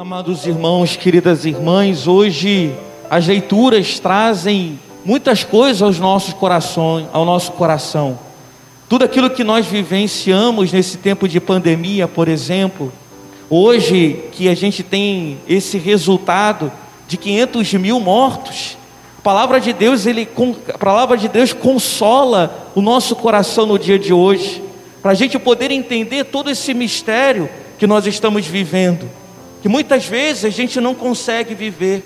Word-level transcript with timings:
Amados 0.00 0.46
irmãos, 0.46 0.96
queridas 0.96 1.44
irmãs, 1.44 2.06
hoje 2.06 2.72
as 3.10 3.26
leituras 3.26 3.98
trazem 3.98 4.80
muitas 5.04 5.44
coisas 5.44 5.82
aos 5.82 5.98
nossos 5.98 6.32
corações, 6.32 7.06
ao 7.12 7.26
nosso 7.26 7.52
coração. 7.52 8.18
Tudo 8.88 9.04
aquilo 9.04 9.28
que 9.28 9.44
nós 9.44 9.66
vivenciamos 9.66 10.72
nesse 10.72 10.96
tempo 10.96 11.28
de 11.28 11.38
pandemia, 11.38 12.08
por 12.08 12.28
exemplo, 12.28 12.90
hoje 13.50 14.24
que 14.32 14.48
a 14.48 14.54
gente 14.54 14.82
tem 14.82 15.36
esse 15.46 15.76
resultado 15.76 16.72
de 17.06 17.18
500 17.18 17.74
mil 17.74 18.00
mortos, 18.00 18.78
a 19.18 19.20
palavra 19.20 19.60
de 19.60 19.74
Deus, 19.74 20.06
ele, 20.06 20.26
a 20.72 20.78
palavra 20.78 21.18
de 21.18 21.28
Deus 21.28 21.52
consola 21.52 22.70
o 22.74 22.80
nosso 22.80 23.14
coração 23.14 23.66
no 23.66 23.78
dia 23.78 23.98
de 23.98 24.14
hoje, 24.14 24.62
para 25.02 25.10
a 25.10 25.14
gente 25.14 25.38
poder 25.38 25.70
entender 25.70 26.24
todo 26.24 26.48
esse 26.48 26.72
mistério 26.72 27.50
que 27.78 27.86
nós 27.86 28.06
estamos 28.06 28.46
vivendo 28.46 29.19
que 29.62 29.68
muitas 29.68 30.06
vezes 30.06 30.44
a 30.44 30.50
gente 30.50 30.80
não 30.80 30.94
consegue 30.94 31.54
viver. 31.54 32.04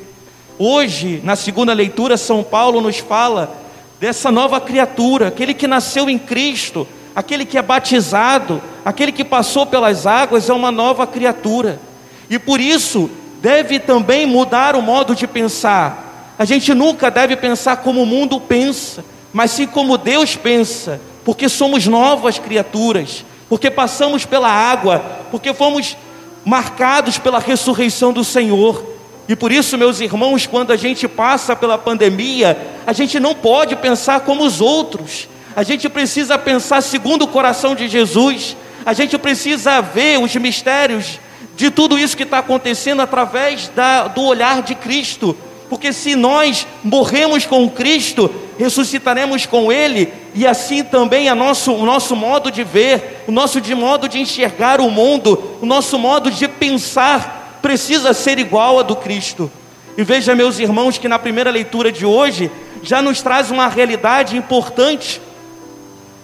Hoje, 0.58 1.20
na 1.24 1.36
segunda 1.36 1.72
leitura, 1.72 2.16
São 2.16 2.42
Paulo 2.42 2.80
nos 2.80 2.98
fala 2.98 3.56
dessa 4.00 4.30
nova 4.30 4.60
criatura, 4.60 5.28
aquele 5.28 5.54
que 5.54 5.66
nasceu 5.66 6.10
em 6.10 6.18
Cristo, 6.18 6.86
aquele 7.14 7.44
que 7.44 7.56
é 7.56 7.62
batizado, 7.62 8.60
aquele 8.84 9.12
que 9.12 9.24
passou 9.24 9.66
pelas 9.66 10.06
águas, 10.06 10.48
é 10.48 10.52
uma 10.52 10.70
nova 10.70 11.06
criatura. 11.06 11.80
E 12.28 12.38
por 12.38 12.60
isso, 12.60 13.10
deve 13.40 13.78
também 13.78 14.26
mudar 14.26 14.74
o 14.74 14.82
modo 14.82 15.14
de 15.14 15.26
pensar. 15.26 16.34
A 16.38 16.44
gente 16.44 16.74
nunca 16.74 17.10
deve 17.10 17.36
pensar 17.36 17.76
como 17.76 18.02
o 18.02 18.06
mundo 18.06 18.40
pensa, 18.40 19.04
mas 19.32 19.52
sim 19.52 19.66
como 19.66 19.98
Deus 19.98 20.34
pensa, 20.34 21.00
porque 21.24 21.48
somos 21.48 21.86
novas 21.86 22.38
criaturas, 22.38 23.24
porque 23.48 23.70
passamos 23.70 24.24
pela 24.24 24.48
água, 24.48 24.98
porque 25.30 25.52
fomos 25.52 25.96
marcados 26.44 27.18
pela 27.18 27.38
ressurreição 27.38 28.12
do 28.12 28.24
Senhor. 28.24 28.84
E 29.28 29.34
por 29.34 29.50
isso, 29.50 29.78
meus 29.78 30.00
irmãos, 30.00 30.46
quando 30.46 30.72
a 30.72 30.76
gente 30.76 31.08
passa 31.08 31.56
pela 31.56 31.78
pandemia, 31.78 32.58
a 32.86 32.92
gente 32.92 33.18
não 33.18 33.34
pode 33.34 33.74
pensar 33.76 34.20
como 34.20 34.44
os 34.44 34.60
outros. 34.60 35.28
A 35.56 35.62
gente 35.62 35.88
precisa 35.88 36.36
pensar 36.36 36.82
segundo 36.82 37.22
o 37.22 37.28
coração 37.28 37.74
de 37.74 37.88
Jesus. 37.88 38.56
A 38.84 38.92
gente 38.92 39.16
precisa 39.16 39.80
ver 39.80 40.20
os 40.20 40.34
mistérios 40.36 41.18
de 41.56 41.70
tudo 41.70 41.98
isso 41.98 42.16
que 42.16 42.24
está 42.24 42.38
acontecendo 42.38 43.00
através 43.00 43.68
da, 43.68 44.08
do 44.08 44.22
olhar 44.22 44.62
de 44.62 44.74
Cristo. 44.74 45.36
Porque 45.68 45.92
se 45.92 46.14
nós 46.14 46.66
morremos 46.82 47.46
com 47.46 47.68
Cristo, 47.68 48.30
ressuscitaremos 48.58 49.46
com 49.46 49.72
Ele, 49.72 50.12
e 50.34 50.46
assim 50.46 50.84
também 50.84 51.28
a 51.28 51.34
nosso, 51.34 51.72
o 51.72 51.84
nosso 51.84 52.14
modo 52.14 52.50
de 52.50 52.62
ver, 52.62 53.24
o 53.26 53.32
nosso 53.32 53.60
de 53.60 53.74
modo 53.74 54.08
de 54.08 54.18
enxergar 54.20 54.80
o 54.80 54.90
mundo, 54.90 55.58
o 55.60 55.66
nosso 55.66 55.98
modo 55.98 56.30
de 56.30 56.46
pensar 56.46 57.58
precisa 57.62 58.12
ser 58.12 58.38
igual 58.38 58.78
a 58.78 58.82
do 58.82 58.94
Cristo. 58.94 59.50
E 59.96 60.02
veja, 60.02 60.34
meus 60.34 60.58
irmãos, 60.58 60.98
que 60.98 61.08
na 61.08 61.18
primeira 61.18 61.50
leitura 61.50 61.90
de 61.90 62.04
hoje 62.04 62.50
já 62.82 63.00
nos 63.00 63.22
traz 63.22 63.50
uma 63.50 63.68
realidade 63.68 64.36
importante. 64.36 65.20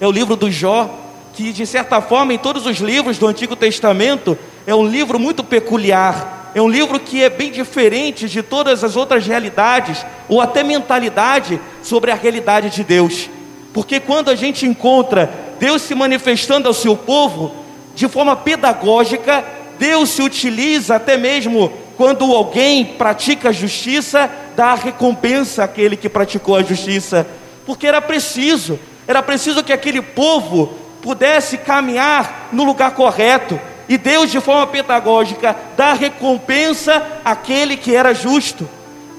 É 0.01 0.07
o 0.07 0.11
livro 0.11 0.37
do 0.37 0.51
Jó, 0.51 0.91
que 1.33 1.53
de 1.53 1.65
certa 1.67 2.01
forma 2.03 2.35
em 2.35 2.39
todos 2.39 2.67
os 2.67 2.79
livros 2.79 3.17
do 3.17 3.27
Antigo 3.27 3.57
Testamento 3.57 4.37
é 4.67 4.75
um 4.75 4.87
livro 4.87 5.19
muito 5.19 5.43
peculiar 5.43 6.40
é 6.55 6.61
um 6.61 6.69
livro 6.69 6.99
que 6.99 7.23
é 7.23 7.31
bem 7.31 7.51
diferente 7.51 8.29
de 8.29 8.43
todas 8.43 8.83
as 8.83 8.97
outras 8.97 9.27
realidades, 9.27 10.05
ou 10.29 10.41
até 10.41 10.63
mentalidade 10.63 11.61
sobre 11.83 12.11
a 12.11 12.15
realidade 12.15 12.71
de 12.71 12.83
Deus. 12.83 13.29
Porque 13.73 14.01
quando 14.01 14.31
a 14.31 14.35
gente 14.35 14.67
encontra 14.67 15.31
Deus 15.61 15.83
se 15.83 15.95
manifestando 15.95 16.67
ao 16.67 16.75
seu 16.75 16.97
povo, 16.97 17.55
de 17.95 18.09
forma 18.09 18.35
pedagógica, 18.35 19.45
Deus 19.79 20.09
se 20.09 20.23
utiliza 20.23 20.97
até 20.97 21.17
mesmo 21.17 21.71
quando 21.97 22.35
alguém 22.35 22.85
pratica 22.85 23.51
a 23.51 23.53
justiça, 23.53 24.31
dá 24.57 24.69
a 24.69 24.75
recompensa 24.75 25.65
àquele 25.65 25.97
que 25.97 26.09
praticou 26.09 26.57
a 26.57 26.63
justiça, 26.63 27.27
porque 27.67 27.87
era 27.87 28.01
preciso, 28.01 28.81
era 29.07 29.23
preciso 29.23 29.63
que 29.63 29.73
aquele 29.73 30.01
povo 30.01 30.73
pudesse 31.03 31.59
caminhar 31.59 32.49
no 32.53 32.65
lugar 32.65 32.93
correto, 32.93 33.61
e 33.91 33.99
Deus, 33.99 34.31
de 34.31 34.41
forma 34.41 34.69
pedagógica, 34.69 35.57
dá 35.77 35.95
recompensa 35.95 37.05
àquele 37.25 37.77
que 37.77 37.93
era 37.93 38.15
justo. 38.15 38.71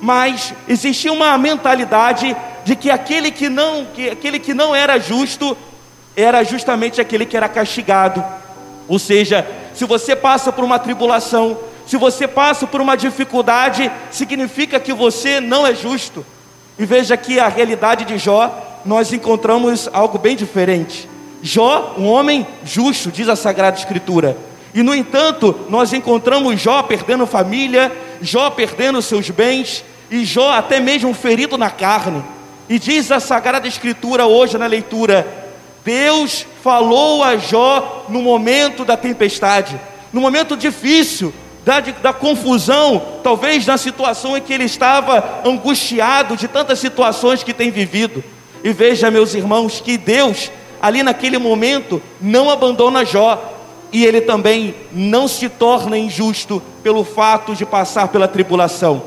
Mas 0.02 0.54
existia 0.66 1.12
uma 1.12 1.38
mentalidade 1.38 2.34
de 2.64 2.74
que 2.78 2.90
aquele 2.90 3.32
que 3.32 3.50
não, 3.50 3.84
que 3.94 4.10
aquele 4.12 4.40
que 4.40 4.54
não 4.54 4.74
era 4.74 4.98
justo 4.98 5.58
era 6.16 6.42
justamente 6.46 7.02
aquele 7.02 7.26
que 7.26 7.36
era 7.36 7.50
castigado. 7.50 8.24
Ou 8.88 8.98
seja, 8.98 9.46
se 9.74 9.84
você 9.84 10.16
passa 10.16 10.54
por 10.54 10.64
uma 10.64 10.80
tribulação, 10.80 11.58
se 11.86 11.98
você 11.98 12.26
passa 12.26 12.66
por 12.66 12.80
uma 12.80 12.96
dificuldade, 12.96 13.92
significa 14.10 14.80
que 14.80 14.94
você 14.94 15.42
não 15.42 15.68
é 15.68 15.76
justo. 15.76 16.26
E 16.80 16.86
veja 16.86 17.18
que 17.18 17.42
a 17.42 17.50
realidade 17.50 18.06
de 18.06 18.18
Jó, 18.18 18.80
nós 18.86 19.12
encontramos 19.12 19.90
algo 19.92 20.18
bem 20.18 20.38
diferente. 20.38 21.10
Jó, 21.44 21.96
um 21.98 22.08
homem 22.08 22.48
justo, 22.64 23.12
diz 23.12 23.28
a 23.28 23.36
Sagrada 23.36 23.78
Escritura. 23.78 24.38
E 24.74 24.82
no 24.82 24.96
entanto, 24.96 25.56
nós 25.70 25.92
encontramos 25.94 26.60
Jó 26.62 26.82
perdendo 26.84 27.26
família, 27.26 27.92
Jó 28.22 28.50
perdendo 28.50 29.02
seus 29.02 29.30
bens, 29.30 29.84
e 30.10 30.26
Jó 30.26 30.52
até 30.52 30.80
mesmo 30.80 31.14
ferido 31.14 31.58
na 31.58 31.70
carne. 31.70 32.24
E 32.70 32.80
diz 32.80 33.12
a 33.12 33.20
Sagrada 33.20 33.68
Escritura 33.68 34.26
hoje 34.26 34.58
na 34.58 34.68
leitura: 34.68 35.28
Deus 35.84 36.46
falou 36.64 37.24
a 37.24 37.38
Jó 37.38 38.06
no 38.10 38.22
momento 38.22 38.86
da 38.86 38.96
tempestade, 38.96 39.80
no 40.14 40.22
momento 40.22 40.56
difícil, 40.56 41.34
da, 41.66 41.80
da 41.80 42.14
confusão, 42.14 43.02
talvez 43.24 43.66
na 43.66 43.78
situação 43.78 44.38
em 44.38 44.42
que 44.42 44.54
ele 44.54 44.66
estava 44.66 45.42
angustiado 45.46 46.36
de 46.36 46.48
tantas 46.48 46.80
situações 46.80 47.44
que 47.44 47.54
tem 47.54 47.72
vivido. 47.72 48.24
E 48.64 48.72
veja, 48.72 49.12
meus 49.12 49.34
irmãos, 49.34 49.80
que 49.80 49.98
Deus, 49.98 50.52
ali 50.82 51.04
naquele 51.04 51.38
momento, 51.38 52.02
não 52.20 52.50
abandona 52.50 53.04
Jó, 53.06 53.51
e 53.92 54.06
ele 54.06 54.22
também 54.22 54.74
não 54.92 55.28
se 55.28 55.50
torna 55.50 55.98
injusto 55.98 56.62
pelo 56.82 57.04
fato 57.04 57.56
de 57.56 57.66
passar 57.66 58.08
pela 58.08 58.28
tribulação. 58.28 59.04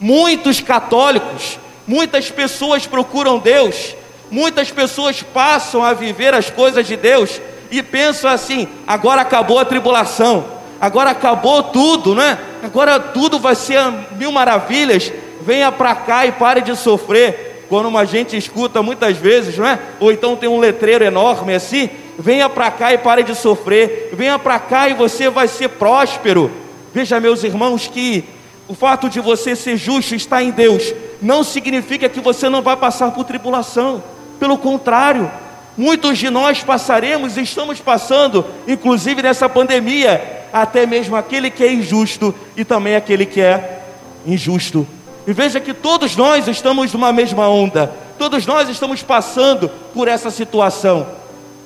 Muitos 0.00 0.60
católicos, 0.60 1.58
muitas 1.86 2.30
pessoas 2.30 2.86
procuram 2.86 3.38
Deus, 3.38 3.94
muitas 4.30 4.70
pessoas 4.70 5.22
passam 5.22 5.84
a 5.84 5.92
viver 5.92 6.34
as 6.34 6.50
coisas 6.50 6.86
de 6.86 6.96
Deus 6.96 7.40
e 7.70 7.82
pensam 7.82 8.30
assim: 8.30 8.66
agora 8.86 9.22
acabou 9.22 9.58
a 9.58 9.64
tribulação, 9.64 10.44
agora 10.80 11.10
acabou 11.10 11.62
tudo, 11.64 12.14
né? 12.14 12.38
Agora 12.62 12.98
tudo 12.98 13.38
vai 13.38 13.54
ser 13.54 13.80
mil 14.16 14.32
maravilhas. 14.32 15.12
Venha 15.42 15.72
para 15.72 15.94
cá 15.94 16.24
e 16.26 16.32
pare 16.32 16.60
de 16.60 16.76
sofrer. 16.76 17.66
Quando 17.68 17.86
uma 17.86 18.04
gente 18.04 18.36
escuta 18.36 18.82
muitas 18.82 19.16
vezes, 19.16 19.56
não 19.56 19.66
é? 19.66 19.78
Ou 19.98 20.12
então 20.12 20.36
tem 20.36 20.48
um 20.48 20.58
letreiro 20.58 21.04
enorme 21.04 21.54
assim, 21.54 21.88
venha 22.18 22.48
para 22.48 22.70
cá 22.70 22.92
e 22.92 22.98
pare 22.98 23.22
de 23.22 23.34
sofrer, 23.34 24.10
venha 24.12 24.38
para 24.38 24.58
cá 24.58 24.88
e 24.88 24.94
você 24.94 25.28
vai 25.28 25.48
ser 25.48 25.68
próspero. 25.68 26.50
Veja, 26.92 27.18
meus 27.20 27.42
irmãos, 27.42 27.88
que 27.88 28.24
o 28.68 28.74
fato 28.74 29.08
de 29.08 29.20
você 29.20 29.56
ser 29.56 29.76
justo 29.76 30.14
está 30.14 30.42
em 30.42 30.50
Deus, 30.50 30.94
não 31.20 31.42
significa 31.44 32.08
que 32.08 32.20
você 32.20 32.48
não 32.48 32.62
vai 32.62 32.76
passar 32.76 33.10
por 33.10 33.24
tribulação, 33.24 34.02
pelo 34.38 34.58
contrário, 34.58 35.30
muitos 35.76 36.18
de 36.18 36.28
nós 36.30 36.62
passaremos 36.62 37.36
estamos 37.36 37.80
passando, 37.80 38.44
inclusive 38.66 39.22
nessa 39.22 39.48
pandemia, 39.48 40.42
até 40.52 40.86
mesmo 40.86 41.16
aquele 41.16 41.50
que 41.50 41.64
é 41.64 41.72
injusto 41.72 42.34
e 42.56 42.64
também 42.64 42.96
aquele 42.96 43.24
que 43.24 43.40
é 43.40 43.82
injusto. 44.26 44.86
E 45.26 45.32
veja 45.32 45.60
que 45.60 45.72
todos 45.72 46.16
nós 46.16 46.48
estamos 46.48 46.92
numa 46.92 47.12
mesma 47.12 47.48
onda, 47.48 47.92
todos 48.18 48.44
nós 48.46 48.68
estamos 48.68 49.02
passando 49.02 49.68
por 49.94 50.08
essa 50.08 50.30
situação. 50.30 51.06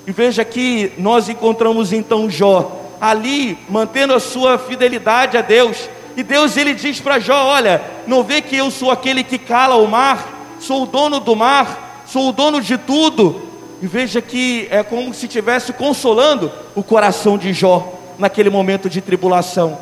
E 0.06 0.12
veja 0.12 0.44
que 0.44 0.92
nós 0.98 1.28
encontramos 1.28 1.92
então 1.92 2.30
Jó 2.30 2.84
ali 3.00 3.58
mantendo 3.68 4.14
a 4.14 4.20
sua 4.20 4.56
fidelidade 4.56 5.36
a 5.36 5.42
Deus. 5.42 5.88
E 6.16 6.22
Deus 6.22 6.56
ele 6.56 6.74
diz 6.74 7.00
para 7.00 7.18
Jó: 7.18 7.46
Olha, 7.46 7.82
não 8.06 8.22
vê 8.22 8.40
que 8.40 8.56
eu 8.56 8.70
sou 8.70 8.90
aquele 8.90 9.24
que 9.24 9.36
cala 9.36 9.74
o 9.76 9.88
mar, 9.88 10.56
sou 10.60 10.84
o 10.84 10.86
dono 10.86 11.18
do 11.18 11.34
mar, 11.34 12.04
sou 12.06 12.28
o 12.28 12.32
dono 12.32 12.60
de 12.60 12.78
tudo. 12.78 13.42
E 13.82 13.86
veja 13.86 14.22
que 14.22 14.68
é 14.70 14.82
como 14.82 15.12
se 15.12 15.26
estivesse 15.26 15.72
consolando 15.72 16.50
o 16.74 16.82
coração 16.82 17.36
de 17.36 17.52
Jó 17.52 17.92
naquele 18.16 18.48
momento 18.48 18.88
de 18.88 19.00
tribulação. 19.00 19.76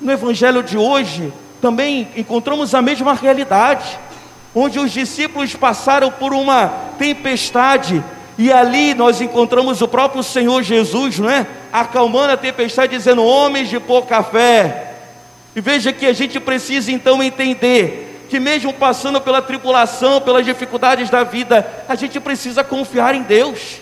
No 0.00 0.12
evangelho 0.12 0.62
de 0.62 0.76
hoje, 0.76 1.32
também 1.60 2.08
encontramos 2.16 2.74
a 2.74 2.80
mesma 2.80 3.14
realidade, 3.14 3.98
onde 4.54 4.78
os 4.78 4.92
discípulos 4.92 5.54
passaram 5.54 6.10
por 6.10 6.32
uma 6.32 6.68
tempestade 6.98 8.04
e 8.42 8.50
ali 8.50 8.94
nós 8.94 9.20
encontramos 9.20 9.82
o 9.82 9.86
próprio 9.86 10.22
Senhor 10.22 10.62
Jesus, 10.62 11.18
não 11.18 11.28
é? 11.28 11.46
Acalmando 11.70 12.32
a 12.32 12.38
tempestade, 12.38 12.96
dizendo: 12.96 13.22
Homens 13.22 13.68
de 13.68 13.78
pouca 13.78 14.22
fé. 14.22 14.94
E 15.54 15.60
veja 15.60 15.92
que 15.92 16.06
a 16.06 16.14
gente 16.14 16.40
precisa 16.40 16.90
então 16.90 17.22
entender 17.22 18.24
que, 18.30 18.40
mesmo 18.40 18.72
passando 18.72 19.20
pela 19.20 19.42
tribulação, 19.42 20.22
pelas 20.22 20.46
dificuldades 20.46 21.10
da 21.10 21.22
vida, 21.22 21.70
a 21.86 21.94
gente 21.94 22.18
precisa 22.18 22.64
confiar 22.64 23.14
em 23.14 23.22
Deus, 23.22 23.76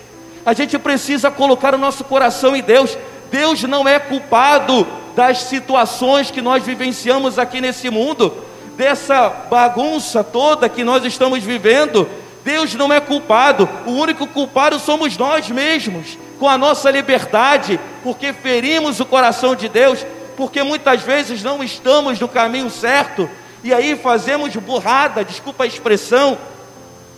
a 0.45 0.53
gente 0.53 0.77
precisa 0.77 1.31
colocar 1.31 1.73
o 1.73 1.79
nosso 1.79 2.03
coração 2.03 2.57
em 2.57 2.61
Deus. 2.61 2.99
Deus 3.31 3.63
não 3.63 3.87
é 3.87 4.01
culpado 4.01 4.85
das 5.15 5.43
situações 5.43 6.33
que 6.33 6.43
nós 6.43 6.65
vivenciamos 6.65 7.39
aqui 7.39 7.61
nesse 7.61 7.91
mundo, 7.91 8.37
dessa 8.77 9.29
bagunça 9.29 10.25
toda 10.25 10.69
que 10.69 10.83
nós 10.83 11.05
estamos 11.05 11.45
vivendo, 11.45 12.09
Deus 12.49 12.73
não 12.73 12.91
é 12.91 12.99
culpado, 12.99 13.69
o 13.85 13.91
único 13.91 14.27
culpado 14.27 14.79
somos 14.79 15.19
nós 15.19 15.51
mesmos, 15.51 16.17
com 16.41 16.49
a 16.49 16.57
nossa 16.57 16.91
liberdade, 16.91 17.79
porque 18.03 18.33
ferimos 18.33 18.99
o 19.01 19.05
coração 19.05 19.55
de 19.55 19.69
Deus, 19.69 19.99
porque 20.35 20.63
muitas 20.63 21.03
vezes 21.03 21.43
não 21.43 21.63
estamos 21.63 22.19
no 22.19 22.27
caminho 22.27 22.71
certo, 22.71 23.29
e 23.63 23.75
aí 23.75 23.95
fazemos 23.97 24.57
burrada, 24.57 25.23
desculpa 25.23 25.65
a 25.65 25.67
expressão, 25.67 26.39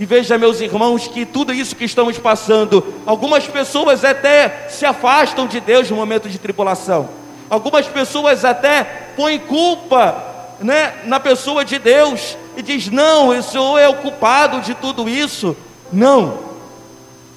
e 0.00 0.04
veja, 0.04 0.36
meus 0.36 0.60
irmãos, 0.60 1.06
que 1.06 1.24
tudo 1.24 1.54
isso 1.54 1.76
que 1.76 1.84
estamos 1.84 2.18
passando, 2.18 2.84
algumas 3.06 3.46
pessoas 3.46 4.04
até 4.04 4.66
se 4.68 4.84
afastam 4.84 5.46
de 5.46 5.60
Deus 5.60 5.88
no 5.88 5.94
momento 5.94 6.28
de 6.28 6.40
tribulação. 6.40 7.08
Algumas 7.48 7.86
pessoas 7.86 8.44
até 8.44 8.82
põem 9.14 9.38
culpa 9.38 10.29
né, 10.60 10.94
na 11.06 11.18
pessoa 11.18 11.64
de 11.64 11.78
Deus 11.78 12.36
e 12.56 12.62
diz: 12.62 12.88
"Não, 12.88 13.28
o 13.28 13.42
Senhor 13.42 13.78
é 13.78 13.88
o 13.88 13.94
culpado 13.94 14.60
de 14.60 14.74
tudo 14.74 15.08
isso". 15.08 15.56
Não. 15.92 16.50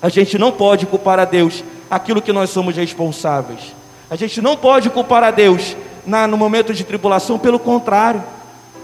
A 0.02 0.10
gente 0.10 0.38
não 0.38 0.52
pode 0.52 0.86
culpar 0.86 1.20
a 1.20 1.26
Deus 1.26 1.64
aquilo 1.90 2.22
que 2.22 2.34
nós 2.34 2.50
somos 2.50 2.76
responsáveis. 2.76 3.74
A 4.10 4.16
gente 4.16 4.42
não 4.42 4.56
pode 4.56 4.90
culpar 4.90 5.24
a 5.24 5.32
Deus 5.32 5.76
na, 6.06 6.28
no 6.28 6.38
momento 6.38 6.74
de 6.74 6.84
tribulação, 6.84 7.40
pelo 7.40 7.58
contrário. 7.58 8.24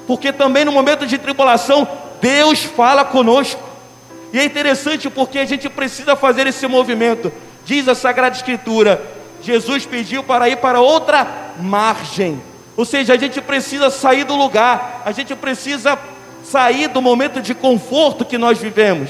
Porque 0.07 0.31
também 0.31 0.65
no 0.65 0.71
momento 0.71 1.06
de 1.06 1.18
tribulação, 1.18 1.88
Deus 2.21 2.63
fala 2.63 3.03
conosco. 3.03 3.62
E 4.31 4.39
é 4.39 4.45
interessante 4.45 5.09
porque 5.09 5.39
a 5.39 5.45
gente 5.45 5.69
precisa 5.69 6.15
fazer 6.15 6.47
esse 6.47 6.65
movimento. 6.68 7.31
Diz 7.65 7.88
a 7.88 7.95
Sagrada 7.95 8.36
Escritura: 8.36 9.01
Jesus 9.41 9.86
pediu 9.86 10.24
para 10.24 10.50
ir 10.50 10.57
para 10.57 10.81
outra 10.81 11.27
margem. 11.59 12.41
Ou 12.79 12.85
seja, 12.85 13.13
a 13.13 13.17
gente 13.17 13.41
precisa 13.41 13.89
sair 13.89 14.23
do 14.23 14.35
lugar, 14.35 15.01
a 15.03 15.11
gente 15.11 15.35
precisa 15.35 15.99
sair 16.41 16.87
do 16.87 17.01
momento 17.01 17.41
de 17.41 17.53
conforto 17.53 18.23
que 18.23 18.37
nós 18.37 18.57
vivemos. 18.57 19.09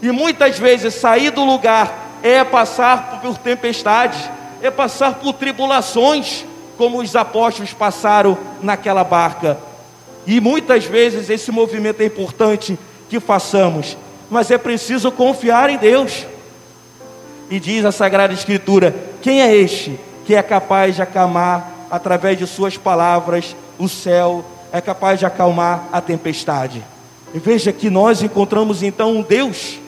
E 0.00 0.12
muitas 0.12 0.56
vezes 0.56 0.94
sair 0.94 1.30
do 1.30 1.44
lugar 1.44 2.20
é 2.22 2.44
passar 2.44 3.20
por 3.20 3.36
tempestades, 3.36 4.30
é 4.62 4.70
passar 4.70 5.14
por 5.14 5.32
tribulações, 5.32 6.44
como 6.78 7.00
os 7.00 7.16
apóstolos 7.16 7.72
passaram 7.72 8.38
naquela 8.62 9.02
barca. 9.02 9.58
E 10.24 10.40
muitas 10.40 10.84
vezes 10.84 11.28
esse 11.28 11.50
movimento 11.50 12.02
é 12.02 12.04
importante 12.04 12.78
que 13.08 13.18
façamos 13.18 13.96
mas 14.30 14.48
é 14.52 14.56
preciso 14.56 15.10
confiar 15.10 15.68
em 15.68 15.76
Deus. 15.76 16.24
E 17.50 17.58
diz 17.58 17.84
a 17.84 17.90
Sagrada 17.90 18.32
Escritura: 18.32 18.94
quem 19.20 19.42
é 19.42 19.52
este 19.52 19.98
que 20.24 20.36
é 20.36 20.42
capaz 20.42 20.94
de 20.94 21.02
acalmar, 21.02 21.79
através 21.90 22.38
de 22.38 22.46
Suas 22.46 22.76
palavras, 22.76 23.56
o 23.78 23.88
céu, 23.88 24.44
é 24.72 24.80
capaz 24.80 25.18
de 25.18 25.26
acalmar 25.26 25.88
a 25.92 26.00
tempestade? 26.00 26.82
E 27.34 27.38
veja 27.38 27.72
que 27.72 27.90
nós 27.90 28.22
encontramos 28.22 28.82
então 28.82 29.16
um 29.16 29.22
Deus 29.22 29.78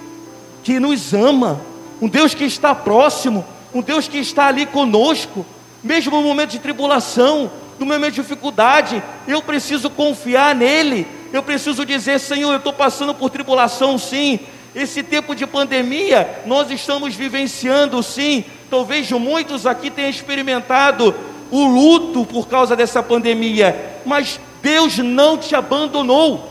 que 0.62 0.78
nos 0.78 1.12
ama, 1.12 1.60
um 2.00 2.08
Deus 2.08 2.34
que 2.34 2.44
está 2.44 2.74
próximo, 2.74 3.44
um 3.74 3.80
Deus 3.80 4.08
que 4.08 4.18
está 4.18 4.46
ali 4.46 4.66
conosco, 4.66 5.44
mesmo 5.82 6.16
no 6.16 6.22
momento 6.22 6.50
de 6.50 6.58
tribulação, 6.58 7.50
no 7.78 7.86
momento 7.86 8.14
de 8.14 8.22
dificuldade, 8.22 9.02
eu 9.26 9.42
preciso 9.42 9.90
confiar 9.90 10.54
nele, 10.54 11.06
eu 11.32 11.42
preciso 11.42 11.84
dizer, 11.84 12.20
Senhor, 12.20 12.52
eu 12.52 12.58
estou 12.58 12.72
passando 12.72 13.14
por 13.14 13.30
tribulação, 13.30 13.98
sim. 13.98 14.38
Esse 14.74 15.02
tempo 15.02 15.34
de 15.34 15.46
pandemia, 15.46 16.42
nós 16.46 16.70
estamos 16.70 17.14
vivenciando, 17.14 18.02
sim. 18.02 18.44
Talvez 18.70 19.10
muitos 19.10 19.66
aqui 19.66 19.90
tenham 19.90 20.10
experimentado 20.10 21.14
o 21.52 21.66
luto 21.66 22.24
por 22.24 22.48
causa 22.48 22.74
dessa 22.74 23.02
pandemia, 23.02 24.00
mas 24.06 24.40
Deus 24.62 24.96
não 24.98 25.36
te 25.36 25.54
abandonou. 25.54 26.50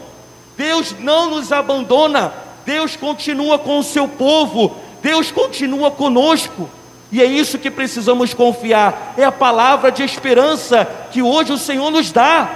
Deus 0.56 0.96
não 1.00 1.32
nos 1.32 1.52
abandona. 1.52 2.32
Deus 2.64 2.96
continua 2.96 3.58
com 3.58 3.80
o 3.80 3.84
seu 3.84 4.08
povo. 4.08 4.76
Deus 5.02 5.32
continua 5.32 5.90
conosco. 5.90 6.70
E 7.12 7.20
é 7.20 7.26
isso 7.26 7.58
que 7.58 7.72
precisamos 7.72 8.34
confiar. 8.34 9.16
É 9.18 9.24
a 9.24 9.32
palavra 9.32 9.92
de 9.92 10.04
esperança 10.04 10.88
que 11.12 11.22
hoje 11.22 11.52
o 11.52 11.58
Senhor 11.58 11.90
nos 11.90 12.12
dá. 12.12 12.50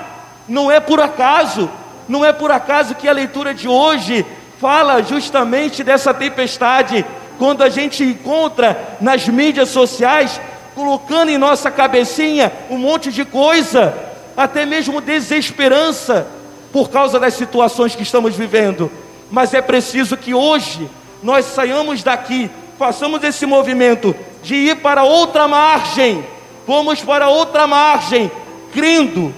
Não 0.47 0.71
é 0.71 0.79
por 0.79 1.01
acaso. 1.01 1.67
Não 2.07 2.23
é 2.23 2.31
por 2.31 2.51
acaso 2.51 2.93
que 2.93 3.07
a 3.07 3.13
leitura 3.13 3.55
de 3.55 3.67
hoje 3.67 4.23
fala 4.59 5.01
justamente 5.01 5.83
dessa 5.83 6.13
tempestade, 6.13 7.03
quando 7.37 7.63
a 7.63 7.69
gente 7.69 8.03
encontra 8.03 8.97
nas 9.01 9.27
mídias 9.27 9.69
sociais, 9.69 10.39
colocando 10.75 11.29
em 11.29 11.37
nossa 11.37 11.71
cabecinha 11.71 12.51
um 12.69 12.77
monte 12.77 13.11
de 13.11 13.23
coisa, 13.23 13.97
até 14.35 14.65
mesmo 14.65 14.99
desesperança, 14.99 16.27
por 16.71 16.89
causa 16.89 17.17
das 17.17 17.33
situações 17.35 17.95
que 17.95 18.03
estamos 18.03 18.35
vivendo. 18.35 18.91
Mas 19.31 19.53
é 19.53 19.61
preciso 19.61 20.17
que 20.17 20.33
hoje 20.33 20.89
nós 21.23 21.45
saiamos 21.45 22.03
daqui, 22.03 22.51
façamos 22.77 23.23
esse 23.23 23.45
movimento 23.45 24.13
de 24.43 24.55
ir 24.55 24.75
para 24.81 25.03
outra 25.03 25.47
margem, 25.47 26.23
vamos 26.67 27.01
para 27.01 27.29
outra 27.29 27.65
margem, 27.65 28.29
crendo 28.73 29.33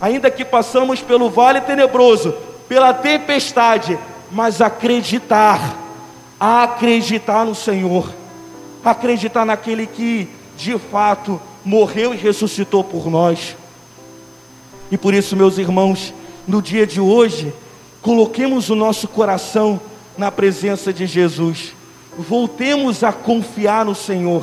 ainda 0.00 0.30
que 0.30 0.44
passamos 0.44 1.00
pelo 1.00 1.28
vale 1.28 1.60
tenebroso, 1.60 2.34
pela 2.68 2.94
tempestade, 2.94 3.98
mas 4.30 4.60
acreditar, 4.60 5.76
acreditar 6.40 7.44
no 7.44 7.54
Senhor, 7.54 8.10
acreditar 8.84 9.44
naquele 9.44 9.86
que 9.86 10.28
de 10.58 10.78
fato 10.78 11.40
morreu 11.64 12.12
e 12.12 12.16
ressuscitou 12.18 12.84
por 12.84 13.08
nós. 13.08 13.56
E 14.90 14.98
por 14.98 15.14
isso, 15.14 15.34
meus 15.34 15.56
irmãos, 15.56 16.12
no 16.46 16.60
dia 16.60 16.86
de 16.86 17.00
hoje, 17.00 17.52
coloquemos 18.02 18.68
o 18.68 18.74
nosso 18.74 19.08
coração 19.08 19.80
na 20.18 20.30
presença 20.30 20.92
de 20.92 21.06
Jesus. 21.06 21.72
Voltemos 22.18 23.02
a 23.02 23.12
confiar 23.12 23.86
no 23.86 23.94
Senhor. 23.94 24.42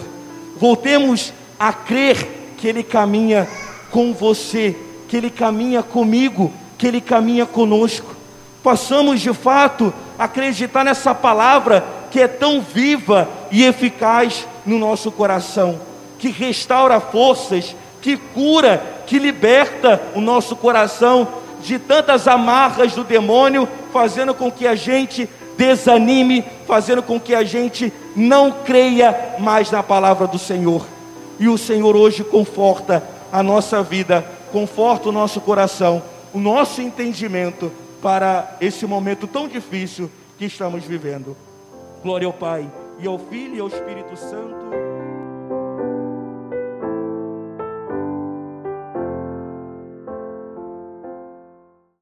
Voltemos 0.57 1.33
a 1.59 1.71
crer 1.71 2.53
que 2.57 2.67
Ele 2.67 2.81
caminha 2.81 3.47
com 3.91 4.13
você 4.13 4.75
que 5.07 5.17
Ele 5.17 5.29
caminha 5.29 5.83
comigo, 5.83 6.51
que 6.77 6.87
Ele 6.87 7.01
caminha 7.01 7.45
conosco. 7.45 8.15
Possamos 8.63 9.21
de 9.21 9.33
fato 9.33 9.93
acreditar 10.17 10.83
nessa 10.83 11.13
palavra 11.13 11.85
que 12.11 12.19
é 12.19 12.27
tão 12.27 12.61
viva 12.61 13.29
e 13.51 13.63
eficaz 13.63 14.47
no 14.65 14.79
nosso 14.79 15.11
coração, 15.11 15.79
que 16.17 16.29
restaura 16.29 16.99
forças, 16.99 17.75
que 18.01 18.17
cura, 18.17 18.83
que 19.05 19.19
liberta 19.19 20.01
o 20.15 20.21
nosso 20.21 20.55
coração 20.55 21.27
de 21.61 21.79
tantas 21.79 22.27
amarras 22.27 22.93
do 22.93 23.03
demônio, 23.03 23.67
fazendo 23.91 24.33
com 24.33 24.51
que 24.51 24.67
a 24.67 24.75
gente 24.75 25.27
desanime, 25.57 26.43
fazendo 26.67 27.01
com 27.01 27.19
que 27.19 27.33
a 27.33 27.43
gente 27.43 27.91
não 28.15 28.51
creia 28.51 29.35
mais 29.39 29.71
na 29.71 29.81
palavra 29.81 30.27
do 30.27 30.37
Senhor. 30.37 30.85
E 31.39 31.47
o 31.47 31.57
Senhor 31.57 31.95
hoje 31.95 32.23
conforta 32.23 33.03
a 33.31 33.41
nossa 33.41 33.81
vida 33.81 34.23
conforta 34.55 35.09
o 35.09 35.11
nosso 35.11 35.41
coração, 35.41 36.01
o 36.33 36.39
nosso 36.39 36.81
entendimento 36.81 37.69
para 38.01 38.55
esse 38.61 38.85
momento 38.85 39.27
tão 39.27 39.49
difícil 39.49 40.09
que 40.37 40.45
estamos 40.45 40.85
vivendo. 40.85 41.35
Glória 42.01 42.25
ao 42.25 42.31
Pai, 42.31 42.71
e 42.97 43.05
ao 43.05 43.19
Filho 43.19 43.57
e 43.57 43.59
ao 43.59 43.67
Espírito 43.67 44.15
Santo. 44.15 44.84